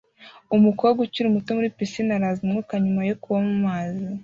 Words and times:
Umukobwa 0.55 0.99
ukiri 1.05 1.29
muto 1.35 1.49
muri 1.57 1.75
pisine 1.77 2.11
araza 2.17 2.41
umwuka 2.43 2.73
nyuma 2.83 3.01
yo 3.09 3.15
kuba 3.21 3.39
mumazi 3.47 4.03